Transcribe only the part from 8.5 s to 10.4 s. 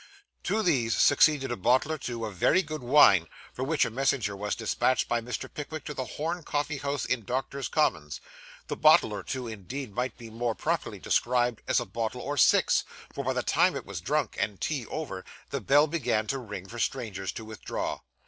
The bottle or two, indeed, might be